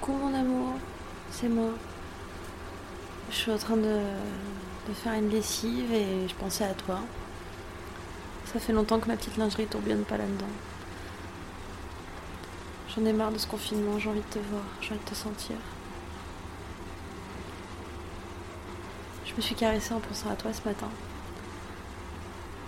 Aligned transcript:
Coucou 0.00 0.16
mon 0.16 0.32
amour, 0.34 0.74
c'est 1.30 1.48
moi. 1.48 1.72
Je 3.30 3.36
suis 3.36 3.52
en 3.52 3.58
train 3.58 3.76
de, 3.76 3.98
faire 4.94 5.12
une 5.12 5.28
lessive 5.28 5.92
et 5.92 6.26
je 6.26 6.34
pensais 6.36 6.64
à 6.64 6.72
toi. 6.72 7.00
Ça 8.46 8.58
fait 8.58 8.72
longtemps 8.72 8.98
que 8.98 9.08
ma 9.08 9.16
petite 9.16 9.36
lingerie 9.36 9.66
tourbillonne 9.66 10.04
pas 10.04 10.16
là-dedans. 10.16 10.46
J'en 12.88 13.04
ai 13.04 13.12
marre 13.12 13.30
de 13.30 13.38
ce 13.38 13.46
confinement, 13.46 13.98
j'ai 13.98 14.08
envie 14.08 14.20
de 14.20 14.24
te 14.24 14.38
voir, 14.38 14.62
j'ai 14.80 14.92
envie 14.92 15.04
de 15.04 15.10
te 15.10 15.14
sentir. 15.14 15.56
Je 19.26 19.34
me 19.34 19.40
suis 19.42 19.54
caressée 19.54 19.92
en 19.92 20.00
pensant 20.00 20.30
à 20.30 20.34
toi 20.34 20.52
ce 20.52 20.66
matin. 20.66 20.88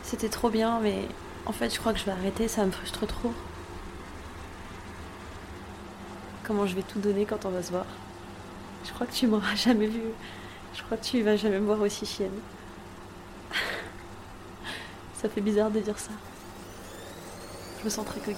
C'était 0.02 0.28
trop 0.28 0.50
bien, 0.50 0.80
mais 0.80 1.08
en 1.46 1.52
fait 1.52 1.74
je 1.74 1.80
crois 1.80 1.94
que 1.94 1.98
je 1.98 2.04
vais 2.04 2.12
arrêter, 2.12 2.46
ça 2.46 2.66
me 2.66 2.70
frustre 2.70 3.06
trop. 3.06 3.32
Comment 6.44 6.66
je 6.66 6.74
vais 6.74 6.82
tout 6.82 6.98
donner 6.98 7.24
quand 7.24 7.44
on 7.44 7.50
va 7.50 7.62
se 7.62 7.70
voir. 7.70 7.86
Je 8.84 8.92
crois 8.92 9.06
que 9.06 9.12
tu 9.12 9.26
m'auras 9.26 9.54
jamais 9.56 9.86
vu. 9.86 10.02
Je 10.74 10.82
crois 10.82 10.96
que 10.96 11.04
tu 11.04 11.22
vas 11.22 11.36
jamais 11.36 11.60
me 11.60 11.66
voir 11.66 11.80
aussi 11.80 12.04
chienne. 12.06 12.40
ça 15.20 15.28
fait 15.28 15.40
bizarre 15.40 15.70
de 15.70 15.80
dire 15.80 15.98
ça. 15.98 16.10
Je 17.78 17.84
me 17.84 17.90
sens 17.90 18.06
très 18.06 18.20
coquine. 18.20 18.36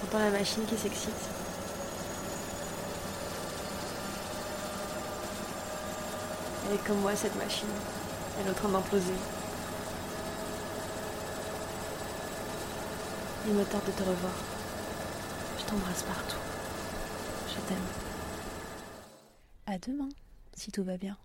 T'entends 0.00 0.18
la 0.18 0.30
machine 0.30 0.64
qui 0.64 0.76
s'excite. 0.76 1.12
Elle 6.66 6.74
est 6.74 6.86
comme 6.86 7.00
moi 7.00 7.14
cette 7.14 7.36
machine. 7.36 7.68
Elle 8.38 8.46
est 8.46 8.50
en 8.50 8.54
train 8.54 8.68
d'imploser. 8.68 9.14
Il 13.46 13.54
me 13.54 13.64
tarde 13.64 13.84
de 13.86 13.92
te 13.92 14.02
revoir. 14.02 14.57
T'embrasse 15.68 16.02
partout. 16.04 16.38
Je 17.46 17.60
t'aime. 17.68 17.76
À 19.66 19.78
demain, 19.78 20.08
si 20.54 20.72
tout 20.72 20.82
va 20.82 20.96
bien. 20.96 21.18